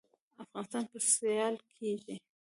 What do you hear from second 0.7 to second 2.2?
به سیال کیږي